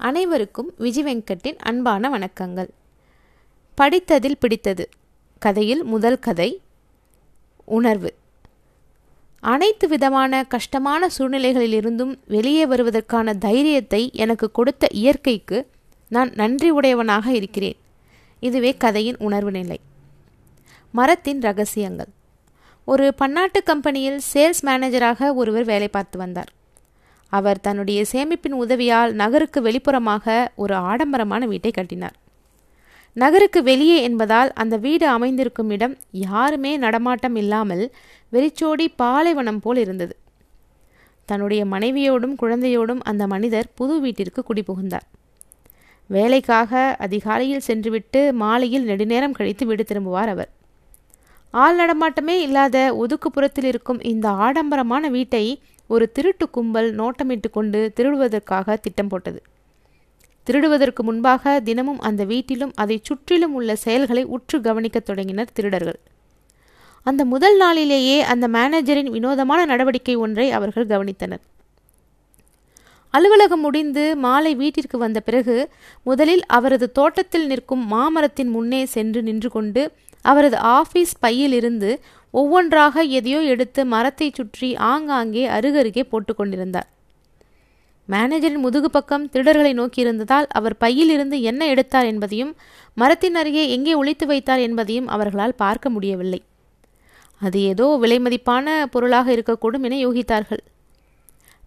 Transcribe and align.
அனைவருக்கும் 0.00 0.74
விஜய் 0.76 1.04
வெங்கட்டின் 1.04 1.56
அன்பான 1.58 2.18
வணக்கங்கள். 2.18 2.68
படித்ததில் 3.80 4.38
பிடித்தது. 4.38 4.88
கதையில் 5.38 5.84
முதல் 5.84 6.18
கதை 6.18 6.60
உணர்வு. 7.64 8.14
அனைத்து 9.40 9.88
விதமான 9.88 10.44
கஷ்டமான 10.44 11.08
சூழ்நிலைகளிலிருந்தும் 11.18 12.18
வெளியே 12.26 12.66
வருவதற்கான 12.66 13.34
தைரியத்தை 13.38 14.10
எனக்கு 14.12 14.50
கொடுத்த 14.50 14.86
இயற்கைக்கு 14.90 15.70
நான் 16.08 16.30
நன்றி 16.34 16.70
உடையவனாக 16.70 17.32
இருக்கிறேன். 17.32 17.76
இதுவே 18.40 18.76
கதையின் 18.76 19.16
உணர்வு 19.18 19.50
நிலை. 19.50 19.80
மரத்தின் 20.92 21.40
ரகசியங்கள். 21.40 22.08
ஒரு 22.84 23.14
பன்னாட்டு 23.14 23.62
கம்பெனியில் 23.62 24.20
சேல்ஸ் 24.34 24.64
மேனேஜராக 24.64 25.34
ஒருவர் 25.34 25.64
வேலை 25.64 25.88
பார்த்து 25.88 26.18
வந்தார். 26.18 26.52
அவர் 27.32 27.60
தன்னுடைய 27.60 28.04
சேமிப்பின் 28.12 28.56
உதவியால் 28.64 29.12
நகருக்கு 29.12 29.60
வெளிப்புறமாக 29.62 30.46
ஒரு 30.54 30.74
ஆடம்பரமான 30.74 31.46
வீட்டை 31.46 31.70
கட்டினார். 31.70 32.16
நகருக்கு 33.16 33.62
வெளியே 33.62 34.02
என்பதால் 34.02 34.50
அந்த 34.52 34.76
வீடு 34.76 35.06
அமைந்திருக்கும் 35.08 35.70
இடம் 35.70 35.96
யாருமே 36.10 36.76
நடமாட்டம் 36.76 37.36
இல்லாமல் 37.36 37.84
வெறிச்சோடி 38.32 38.88
பாலைவனம் 38.96 39.60
போல் 39.60 39.76
இருந்தது. 39.76 40.16
தன்னுடைய 41.24 41.64
மனைவியோடும் 41.64 42.36
குழந்தையோடும் 42.42 43.00
அந்த 43.00 43.26
மனிதர் 43.26 43.68
புது 43.74 44.00
வீட்டிற்கு 44.00 44.42
குடிபுகுந்தார். 44.42 45.06
வேலைக்காக 46.06 46.96
அதிகாலையில் 46.98 47.66
சென்றுவிட்டு 47.68 48.32
மாலையில் 48.32 48.84
நெடுநேரம் 48.84 49.32
கழித்து 49.32 49.66
வீடு 49.66 49.84
திரும்புவார் 49.88 50.28
அவர். 50.28 50.50
ஆள் 51.50 51.76
நடமாட்டமே 51.76 52.36
இல்லாத 52.46 52.76
ஒதுக்குப்புறத்தில் 53.02 53.64
இருக்கும் 53.64 54.00
இந்த 54.02 54.28
ஆடம்பரமான 54.28 55.08
வீட்டை 55.08 55.44
ஒரு 55.88 56.12
திருட்டு 56.12 56.50
கும்பல் 56.50 56.88
நோட்டமிட்டு 56.96 57.50
கொண்டு 57.52 57.92
திருடுவதற்காக 57.96 58.76
திட்டம் 58.76 59.08
போட்டது. 59.08 59.42
திருடுவதற்கு 60.46 61.02
முன்பாக 61.02 61.60
தினமும் 61.60 62.00
அந்த 62.00 62.24
வீட்டிலும் 62.24 62.72
அதை 62.74 63.00
சுற்றிலும் 63.02 63.54
உள்ள 63.54 63.76
செயல்களை 63.76 64.24
உற்று 64.24 64.60
கவனிக்கத் 64.60 65.04
தொடங்கினர் 65.04 65.52
திருடர்கள். 65.52 66.00
அந்த 67.06 67.24
முதல் 67.24 67.56
நாளிலேயே 67.56 68.22
அந்த 68.22 68.48
மேனேஜரின் 68.48 69.10
வினோதமான 69.10 69.64
நடவடிக்கை 69.64 70.16
ஒன்றை 70.16 70.50
அவர்கள் 70.50 70.86
கவனித்தனர். 70.86 71.42
அலுவலகம் 73.14 73.60
முடிந்து 73.60 74.16
மாலை 74.16 74.54
வீட்டிற்கு 74.54 74.98
வந்த 74.98 75.20
பிறகு 75.20 75.56
முதலில் 76.02 76.46
அவரது 76.46 76.92
தோட்டத்தில் 76.92 77.46
நிற்கும் 77.46 77.86
மாமரத்தின் 77.86 78.48
முன்னே 78.48 78.84
சென்று 78.84 79.22
நின்று 79.22 79.50
கொண்டு 79.50 79.82
அவரது 80.22 80.58
ஆபீஸ் 80.58 81.14
பையிலிருந்து 81.20 81.90
ஒவ்வொன்றாக 82.34 83.02
எதையோ 83.18 83.40
எடுத்து 83.52 83.80
மரத்தை 83.94 84.28
சுற்றி 84.30 84.68
ஆங்காங்கே 84.90 85.44
அருகருகே 85.56 86.02
போட்டுக்கொண்டிருந்தார். 86.12 86.88
மேனேஜரின் 88.08 88.64
முதுகு 88.64 88.88
பக்கம் 88.90 89.24
திருடர்களை 89.32 89.72
நோக்கியிருந்ததால் 89.78 90.46
அவர் 90.58 90.76
பையிலிருந்து 90.76 91.36
என்ன 91.40 91.62
எடுத்தார் 91.66 92.06
என்பதையும் 92.06 92.52
மரத்தின் 92.96 93.34
அருகே 93.34 93.64
எங்கே 93.68 93.94
ஒழித்து 93.94 94.26
வைத்தார் 94.26 94.58
என்பதையும் 94.58 95.08
அவர்களால் 95.14 95.58
பார்க்க 95.64 95.88
முடியவில்லை. 95.90 96.40
அது 97.40 97.58
ஏதோ 97.62 97.86
விலைமதிப்பான 98.02 98.86
பொருளாக 98.86 99.26
இருக்கக்கூடும் 99.36 99.84
என 99.88 99.98
யோகித்தார்கள். 100.06 100.62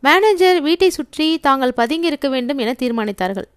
மேனேஜர் 0.03 0.59
வீட்டை 0.62 0.90
சுற்றி 0.90 1.28
தாங்கள் 1.40 1.78
பதுங்கியிருக்க 1.78 2.30
வேண்டும் 2.30 2.58
என 2.58 2.72
தீர்மானித்தார்கள். 2.80 3.48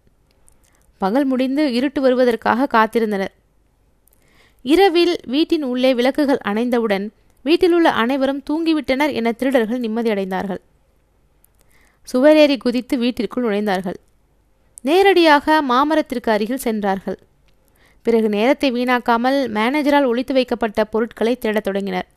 பகல் 1.01 1.25
முடிந்து 1.25 1.63
இருட்டு 1.73 2.01
வருவதற்காக 2.01 2.69
காத்திருந்தனர். 2.77 3.33
இரவில் 4.73 5.15
வீட்டின் 5.27 5.63
உள்ளே 5.63 5.95
விளக்குகள் 5.95 6.41
அணைந்தவுடன் 6.45 7.07
வீட்டிலுள்ள 7.45 7.91
அனைவரும் 7.91 8.43
தூங்கிவிட்டனர் 8.51 9.13
என 9.13 9.33
திருடர்கள் 9.33 9.81
நிம்மதியடைந்தார்கள். 9.81 10.61
சுவரேறி 12.09 12.57
குதித்து 12.57 12.99
வீட்டிற்குள் 12.99 13.45
நுழைந்தார்கள். 13.45 13.99
நேரடியாக 14.81 15.63
மாமரத்திற்கு 15.63 16.31
அருகில் 16.33 16.65
சென்றார்கள். 16.67 17.19
பிறகு 18.03 18.29
நேரத்தை 18.29 18.73
வீணாக்காமல் 18.73 19.39
மேனேஜரால் 19.49 20.05
ஒழித்து 20.05 20.35
வைக்கப்பட்ட 20.35 20.85
பொருட்களை 20.85 21.37
தேடத் 21.37 21.65
தொடங்கினர். 21.65 22.09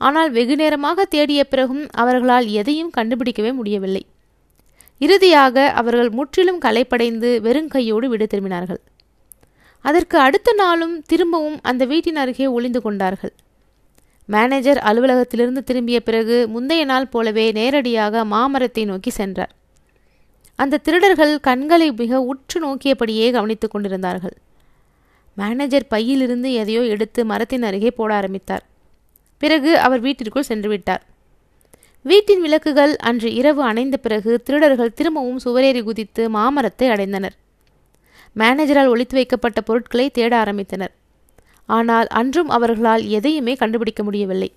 ஆனால் 0.00 0.30
வெகு 0.30 0.56
நேரமாக 0.56 1.04
தேடிய 1.04 1.44
பிறகும் 1.44 1.88
அவர்களால் 1.92 2.46
எதையும் 2.60 2.92
கண்டுபிடிக்கவே 2.96 3.52
முடியவில்லை. 3.52 4.06
இறுதியாக 4.98 5.70
அவர்கள் 5.70 6.10
முற்றிலும் 6.10 6.60
களைப்படைந்து 6.60 7.40
வெறுங்கையோடு 7.44 8.06
விடு 8.06 8.26
திரும்பினார்கள். 8.26 8.82
அதற்கு 9.84 10.18
அடுத்த 10.18 10.52
நாளும் 10.52 11.02
திரும்பவும் 11.02 11.58
அந்த 11.62 11.84
வீட்டின் 11.84 12.16
அருகே 12.16 12.46
ஒளிந்து 12.46 12.80
கொண்டார்கள். 12.82 13.32
மேனேஜர் 14.28 14.80
அலுவலகத்திலிருந்து 14.88 15.62
திரும்பிய 15.64 16.00
பிறகு 16.00 16.48
முந்தைய 16.48 16.84
நாள் 16.84 17.08
போலவே 17.08 17.52
நேரடியாக 17.52 18.24
மாமரத்தை 18.24 18.84
நோக்கி 18.84 19.10
சென்றார். 19.10 19.52
அந்த 20.56 20.76
திருடர்கள் 20.78 21.40
கண்களை 21.40 21.92
மிக 21.92 22.20
உற்று 22.22 22.58
நோக்கியபடியே 22.60 23.30
கவனித்துக் 23.30 23.70
கொண்டிருந்தார்கள். 23.70 24.36
மேனேஜர் 25.36 25.86
பையிலிருந்து 25.88 26.52
எதையோ 26.52 26.82
எடுத்து 26.84 27.20
மரத்தின் 27.24 27.62
அருகே 27.62 27.90
போட 27.90 28.14
ஆரம்பித்தார். 28.14 28.64
பிறகு 29.42 29.78
அவர் 29.78 30.00
வீட்டிற்குள் 30.00 30.48
சென்று 30.50 30.68
விட்டார் 30.68 31.04
வீட்டின் 32.04 32.40
விளக்குகள் 32.40 32.92
அன்று 32.96 33.28
இரவு 33.34 33.62
அணைந்த 33.62 33.96
பிறகு 33.96 34.32
திருடர்கள் 34.42 34.94
திரும்பவும் 34.94 35.40
சுவரேறி 35.44 35.82
குதித்து 35.82 36.22
மாமரத்தை 36.30 36.88
அடைந்தனர். 36.88 37.36
மேனேஜரால் 38.36 38.90
ஒழித்து 38.92 39.14
வைக்கப்பட்ட 39.18 39.60
பொருட்களை 39.60 40.06
தேட 40.10 40.32
ஆரம்பித்தனர். 40.44 40.92
ஆனால் 41.68 42.08
அன்றும் 42.20 42.50
அவர்களால் 42.56 43.02
எதையுமே 43.18 43.54
கண்டுபிடிக்க 43.54 44.02
முடியவில்லை. 44.02 44.50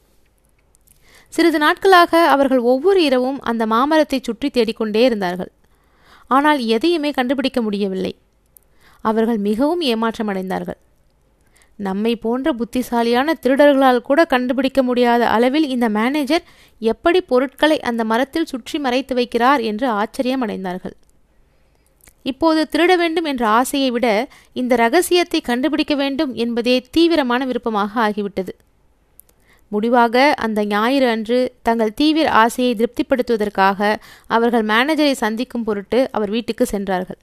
சிறிது 1.34 1.59
நாட்களாக 1.63 2.22
அவர்கள் 2.28 2.61
ஒவ்வொரு 2.72 3.00
இரவும் 3.03 3.39
அந்த 3.50 3.63
மாமரத்தை 3.66 4.19
சுற்றி 4.19 4.50
தேடிக்கொண்டே 4.50 5.03
இருந்தார்கள். 5.09 5.51
ஆனால் 6.28 6.59
எதையுமே 6.75 7.11
கண்டுபிடிக்க 7.11 7.59
முடியவில்லை. 7.61 8.13
அவர்கள் 9.03 9.39
மிகவும் 9.47 9.81
ஏமாற்றம் 9.91 10.29
அடைந்தார்கள். 10.34 10.79
நம்மை 11.79 12.11
போன்ற 12.25 12.47
புத்திசாலியான 12.53 13.34
திருடர்களால் 13.44 14.05
கூட 14.09 14.19
கண்டுபிடிக்க 14.25 14.79
முடியாத 14.84 15.23
அளவில் 15.35 15.67
இந்த 15.75 15.88
மேனேஜர் 15.97 16.44
எப்படி 16.81 17.22
பொருட்களை 17.31 17.78
அந்த 17.90 18.01
மரத்தில் 18.11 18.50
சுற்றி 18.51 18.78
மறைத்து 18.79 19.16
வைக்கிறார் 19.19 19.61
என்று 19.69 19.88
ஆச்சரியம் 20.01 20.44
அடைந்தார்கள். 20.45 20.95
இப்போது 22.23 22.67
திருட 22.72 22.95
வேண்டும் 22.97 23.23
என்ற 23.23 23.47
ஆசையை 23.47 23.91
விட 23.91 24.28
இந்த 24.53 24.75
ரகசியத்தை 24.75 25.41
கண்டுபிடிக்க 25.41 25.95
வேண்டும் 25.95 26.34
என்பதே 26.34 26.85
தீவிரமான 26.91 27.45
விருப்பமாக 27.45 28.09
ஆகிவிட்டது. 28.09 28.53
முடிவாக 29.67 30.34
அந்த 30.38 30.66
ஞாயிறு 30.66 31.07
அன்று 31.07 31.53
தங்கள் 31.61 31.94
தீவிர 31.94 32.31
ஆசையை 32.31 32.75
திருப்திப்படுத்துவதற்காக 32.75 33.95
அவர்கள் 34.28 34.66
மேனேஜரை 34.66 35.11
சந்திக்கும் 35.11 35.63
பொருட்டு 35.63 36.09
அவர் 36.11 36.29
வீட்டுக்கு 36.29 36.66
சென்றார்கள். 36.66 37.17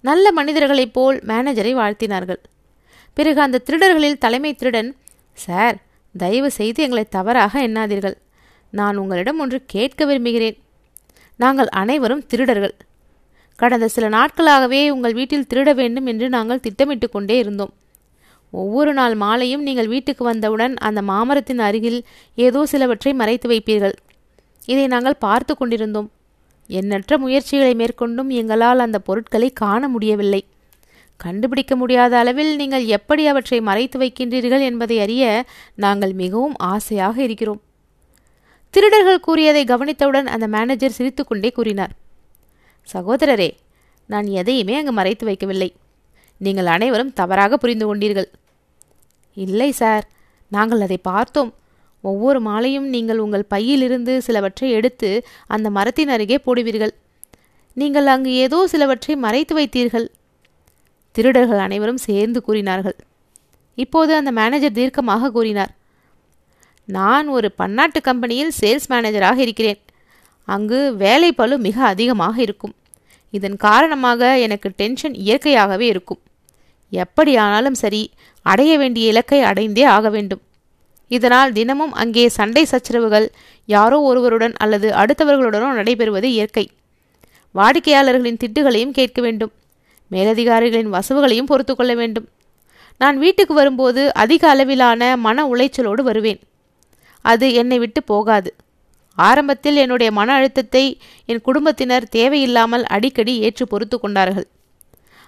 நல்ல 0.00 0.32
மனிதர்களைப் 0.32 0.92
போல் 0.92 1.18
மேனேஜரை 1.26 1.74
வாழ்த்தினார்கள். 1.74 2.42
பிறகு 3.14 3.40
அந்த 3.40 3.62
திருடர்களில் 3.66 4.18
தலைமை 4.18 4.54
திருடன் 4.54 4.96
சார் 5.32 5.76
தயவு 6.18 6.50
செய்து 6.50 6.82
எங்களை 6.82 7.04
தவறாக 7.08 7.68
எண்ணாதீர்கள். 7.68 8.14
நான் 8.70 8.96
உங்களிடம் 8.96 9.38
ஒன்று 9.38 9.62
கேட்க 9.66 10.04
விரும்புகிறேன். 10.04 10.58
நாங்கள் 11.36 11.68
அனைவரும் 11.68 12.26
திருடர்கள். 12.26 12.74
கடந்த 13.56 13.88
சில 13.88 14.08
நாட்களாகவே 14.08 14.90
உங்கள் 14.90 15.12
வீட்டில் 15.12 15.48
திருட 15.50 15.74
வேண்டும் 15.74 16.06
என்று 16.06 16.28
நாங்கள் 16.28 16.60
திட்டமிட்டு 16.60 17.08
கொண்டே 17.10 17.38
இருந்தோம். 17.38 17.72
ஒவ்வொரு 18.50 18.92
நாள் 18.94 19.14
மாலையும் 19.14 19.62
நீங்கள் 19.62 19.86
வீட்டுக்கு 19.86 20.24
வந்தவுடன் 20.24 20.74
அந்த 20.76 21.02
மாமரத்தின் 21.02 21.58
அருகில் 21.58 22.04
ஏதோ 22.34 22.66
சிலவற்றை 22.66 23.12
மறைத்து 23.14 23.48
வைப்பீர்கள். 23.48 23.94
இதை 24.66 24.86
நாங்கள் 24.86 25.22
பார்த்து 25.26 25.56
கொண்டிருந்தோம். 25.56 26.10
எண்ணற்ற 26.66 27.18
முயற்சிகளை 27.18 27.74
மேற்கொண்டும் 27.74 28.28
எங்களால் 28.30 28.78
அந்த 28.78 28.98
பொருட்களை 28.98 29.48
காண 29.52 29.88
முடியவில்லை. 29.88 30.42
கண்டுபிடிக்க 31.16 31.76
முடியாத 31.76 32.12
அளவில் 32.18 32.56
நீங்கள் 32.56 32.84
எப்படி 32.86 33.26
அவற்றை 33.26 33.60
மறைத்து 33.60 33.98
வைக்கின்றீர்கள் 33.98 34.60
என்பதை 34.60 35.00
அறிய 35.00 35.24
நாங்கள் 35.74 36.12
மிகவும் 36.12 36.54
ஆசையாக 36.56 37.22
இருக்கிறோம். 37.22 37.60
திருடர்கள் 38.74 39.20
கூறியதை 39.20 39.64
கவனித்தவுடன் 39.64 40.26
அந்த 40.26 40.46
மேனேஜர் 40.46 40.96
சிரித்துக்கொண்டே 40.98 41.50
கூறினார். 41.50 41.92
சகோதரரே 42.92 43.50
நான் 44.06 44.26
எதையுமே 44.26 44.74
அங்கு 44.76 44.92
மறைத்து 44.92 45.24
வைக்கவில்லை. 45.26 45.70
நீங்கள் 46.38 46.66
அனைவரும் 46.66 47.12
தவறாக 47.12 47.56
புரிந்து 47.56 47.84
கொண்டீர்கள். 47.86 48.28
இல்லை 49.36 49.70
சார். 49.72 50.04
நாங்கள் 50.48 50.80
அதை 50.80 50.98
பார்த்தோம். 50.98 51.52
ஒவ்வொரு 52.00 52.40
மாலையும் 52.40 52.88
நீங்கள் 52.88 53.18
உங்கள் 53.18 53.44
பையிலிருந்து 53.44 54.22
சிலவற்றை 54.22 54.70
எடுத்து 54.70 55.10
அந்த 55.46 55.70
மரத்தின் 55.70 56.08
அருகே 56.08 56.38
போடுவீர்கள். 56.46 56.94
நீங்கள் 57.74 58.06
அங்கு 58.06 58.32
ஏதோ 58.34 58.66
சிலவற்றை 58.66 59.16
மறைத்து 59.16 59.54
வைத்தீர்கள். 59.58 60.06
திருடர்கள் 61.12 61.58
அனைவரும் 61.58 62.02
சேர்ந்து 62.08 62.42
கூறினார்கள். 62.42 62.96
இப்போது 63.74 64.14
அந்த 64.14 64.32
மேனேஜர் 64.32 64.76
தீர்க்கமாக 64.78 65.30
கூறினார். 65.30 65.72
நான் 66.84 67.28
ஒரு 67.28 67.52
பன்னாட்டு 67.52 68.00
கம்பெனியில் 68.00 68.52
சேல்ஸ் 68.60 68.90
மேனேஜராக 68.90 69.38
இருக்கிறேன். 69.38 69.80
அங்கு 70.44 70.94
வேலை 70.94 71.32
பளு 71.32 71.58
மிக 71.58 71.84
அதிகமாக 71.84 72.42
இருக்கும். 72.42 72.74
இதன் 73.30 73.56
காரணமாக 73.56 74.38
எனக்கு 74.38 74.72
டென்ஷன் 74.76 75.14
இயற்கையாகவே 75.14 75.86
இருக்கும். 75.86 76.20
எப்படியானாலும் 76.90 77.74
சரி 77.74 78.10
அடைய 78.42 78.78
வேண்டிய 78.78 79.08
இலக்கை 79.08 79.40
அடைந்தே 79.42 79.82
ஆக 79.82 80.10
வேண்டும். 80.10 80.40
இதனால் 81.08 81.52
தினமும் 81.52 81.92
அங்கே 81.92 82.28
சண்டை 82.28 82.64
சச்சரவுகள் 82.64 83.30
யாரோ 83.64 84.00
ஒருவருடன் 84.00 84.54
அல்லது 84.54 84.90
அடுத்தவர்களுடனோ 84.90 85.68
நடைபெறுவது 85.72 86.24
இயற்கை. 86.24 86.70
வாடிக்கையாளர்களின் 87.54 88.40
திட்டுகளையும் 88.44 88.90
கேட்க 88.90 89.22
வேண்டும். 89.22 89.52
மேலதிகாரிகளின் 90.08 90.94
வசவுகளையும் 90.94 91.50
பொறுத்து 91.50 91.76
கொள்ள 91.76 91.94
வேண்டும். 91.94 92.28
நான் 92.96 93.18
வீட்டுக்கு 93.18 93.54
வரும்போது 93.54 94.14
அதிக 94.14 94.48
அளவிலான 94.48 95.16
மன 95.16 95.46
உளைச்சலோடு 95.46 96.02
வருவேன். 96.02 96.40
அது 97.20 97.54
என்னை 97.54 97.78
விட்டு 97.78 98.02
போகாது. 98.02 98.54
ஆரம்பத்தில் 99.14 99.76
என்னுடைய 99.76 100.12
மன 100.12 100.34
அழுத்தத்தை 100.34 101.00
என் 101.26 101.40
குடும்பத்தினர் 101.40 102.08
தேவையில்லாமல் 102.08 102.84
அடிக்கடி 102.84 103.38
ஏற்று 103.38 103.68
பொறுத்து 103.68 104.00
கொண்டார்கள். 104.00 104.46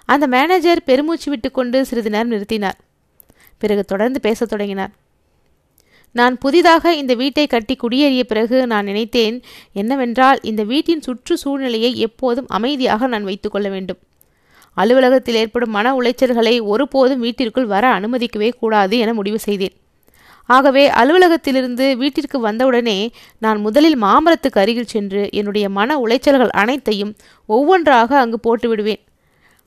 அந்த 0.07 0.27
மேனேஜர் 0.27 0.83
பெருமூச்சு 0.85 1.31
விட்டுக்கொண்டு 1.31 1.85
சிறிது 1.85 2.11
நேரம் 2.11 2.33
நிறுத்தினார். 2.33 2.79
பிறகு 3.59 3.85
தொடர்ந்து 3.85 4.21
பேசத் 4.21 4.49
தொடங்கினார். 4.49 4.91
நான் 6.13 6.39
புதிதாக 6.39 6.95
இந்த 6.95 7.15
வீட்டை 7.15 7.47
கட்டி 7.47 7.77
குடியேறிய 7.77 8.21
பிறகு 8.21 8.67
நான் 8.67 8.85
நினைத்தேன் 8.85 9.43
என்னவென்றால் 9.73 10.39
இந்த 10.43 10.63
வீட்டின் 10.63 11.01
சுற்று 11.01 11.37
சூழ்நிலையை 11.37 11.99
எப்போதும் 11.99 12.47
அமைதியாக 12.49 13.07
நான் 13.07 13.25
வைத்துக்கொள்ள 13.25 13.69
வேண்டும். 13.69 13.99
அலுவலகத்தில் 14.75 15.35
ஏற்படும் 15.35 15.71
மன 15.71 15.95
உளைச்சல்களை 16.01 16.63
ஒருபோதும் 16.63 17.21
வீட்டிற்குள் 17.21 17.67
வர 17.67 18.01
அனுமதிக்கவே 18.01 18.53
கூடாது 18.59 18.99
என 18.99 19.13
முடிவு 19.13 19.39
செய்தேன். 19.39 19.75
ஆகவே 20.47 20.91
அலுவலகத்திலிருந்து 20.91 21.97
வீட்டிற்கு 21.97 22.41
வந்தவுடனே 22.41 23.11
நான் 23.39 23.61
முதலில் 23.61 24.03
மாமரத்துக்கு 24.03 24.59
அருகில் 24.59 24.87
சென்று 24.87 25.29
என்னுடைய 25.33 25.69
மன 25.69 25.99
உளைச்சல்கள் 25.99 26.49
அனைத்தையும் 26.49 27.17
ஒவ்வொன்றாக 27.47 28.19
அங்கு 28.19 28.41
போட்டு 28.41 28.69
விடுவேன். 28.69 29.01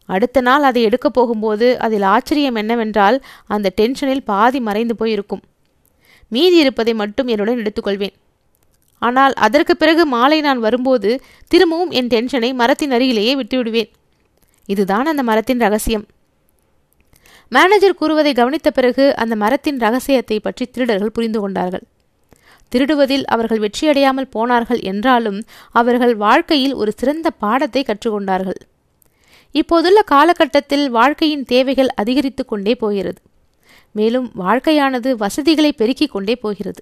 அடுத்த 0.05 0.41
நாள் 0.41 0.63
அதை 0.63 0.83
எடுக்கப் 0.83 1.13
போகும்போது 1.13 1.79
அதில் 1.79 2.01
ஆச்சரியம் 2.01 2.55
என்னவென்றால் 2.55 3.23
அந்த 3.45 3.71
டென்ஷனில் 3.81 4.25
பாதி 4.25 4.59
மறைந்து 4.59 4.95
போயிருக்கும். 4.95 5.41
மீதி 6.27 6.57
இருப்பதை 6.57 6.93
மட்டும் 6.93 7.27
என்னுடன் 7.27 7.61
எடுத்துக்கொள்வேன். 7.61 8.13
ஆனால் 8.99 9.33
அதற்கு 9.33 9.77
பிறகு 9.77 10.05
மாலை 10.05 10.41
நான் 10.41 10.59
வரும்போது 10.59 11.21
திரும்பவும் 11.47 11.89
என் 11.89 12.07
டென்ஷனை 12.07 12.53
மரத்தின் 12.53 12.91
அருகிலேயே 12.91 13.35
விட்டுவிடுவேன். 13.35 13.89
இதுதான் 14.65 15.05
அந்த 15.05 15.23
மரத்தின் 15.23 15.59
ரகசியம். 15.59 16.05
மேனேஜர் 17.51 17.99
கூறுவதை 17.99 18.33
கவனித்த 18.33 18.71
பிறகு 18.71 19.15
அந்த 19.15 19.35
மரத்தின் 19.35 19.77
ரகசியத்தை 19.77 20.39
பற்றி 20.39 20.65
திருடர்கள் 20.65 21.11
புரிந்து 21.11 21.39
கொண்டார்கள். 21.39 21.85
திருடுவதில் 22.71 23.23
அவர்கள் 23.23 23.61
வெற்றியடையாமல் 23.65 24.31
போனார்கள் 24.31 24.79
என்றாலும் 24.79 25.37
அவர்கள் 25.71 26.15
வாழ்க்கையில் 26.15 26.73
ஒரு 26.73 26.91
சிறந்த 26.91 27.29
பாடத்தை 27.29 27.83
கற்றுக்கொண்டார்கள். 27.83 28.59
இப்போதுள்ள 29.55 30.01
காலகட்டத்தில் 30.01 30.85
வாழ்க்கையின் 30.89 31.45
தேவைகள் 31.45 31.87
அதிகரித்து 31.95 32.45
கொண்டே 32.45 32.75
போகிறது. 32.75 33.19
மேலும் 33.91 34.31
வாழ்க்கையானது 34.35 35.09
வசதிகளை 35.15 35.71
பெருக்கிக் 35.71 36.11
கொண்டே 36.11 36.35
போகிறது. 36.35 36.81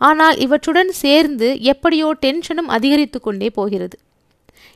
ஆனால் 0.00 0.36
இவற்றுடன் 0.36 0.90
சேர்ந்து 1.04 1.48
எப்படியோ 1.72 2.08
டென்ஷனும் 2.24 2.72
அதிகரித்து 2.76 3.20
கொண்டே 3.20 3.50
போகிறது. 3.50 3.96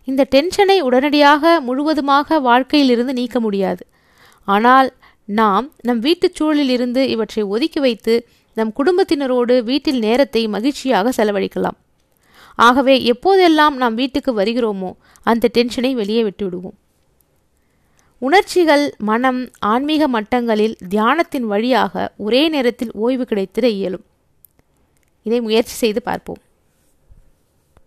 இந்த 0.08 0.22
டென்ஷனை 0.34 0.78
உடனடியாக 0.80 1.60
முழுவதுமாக 1.60 2.38
வாழ்க்கையிலிருந்து 2.40 3.12
நீக்க 3.12 3.40
முடியாது. 3.40 3.82
ஆனால் 4.48 4.88
நாம் 5.38 5.72
நம் 5.82 5.98
வீட்டுச் 5.98 6.42
சூழலிலிருந்து 6.42 6.96
இவற்றை 6.96 7.42
ஒதுக்கி 7.44 7.80
வைத்து 7.80 8.28
நம் 8.54 8.72
குடும்பத்தினரோடு 8.76 9.62
வீட்டில் 9.62 9.98
நேரத்தை 9.98 10.48
மகிழ்ச்சியாக 10.48 11.12
செலவழிக்கலாம். 11.16 11.78
ஆகவே 12.54 12.94
எப்போதெல்லாம் 13.10 13.74
நாம் 13.82 13.94
வீட்டுக்கு 13.94 14.32
வருகிறோமோ 14.40 14.90
அந்த 15.22 15.50
டென்ஷனை 15.54 15.92
வெளியே 15.92 16.22
விட்டுவிடுவோம். 16.22 16.76
உணர்ச்சிகள் 18.18 18.94
மனம் 18.98 19.50
ஆன்மீக 19.58 20.08
மட்டங்களில் 20.08 20.76
தியானத்தின் 20.88 21.46
வழியாக 21.52 22.12
ஒரே 22.16 22.48
நேரத்தில் 22.48 22.90
ஓய்வு 22.92 23.26
கிடைத்திட 23.28 23.64
இயலும். 23.64 24.04
இதை 25.22 25.40
முயற்சி 25.40 25.74
செய்து 25.74 26.02
பார்ப்போம். 26.02 26.40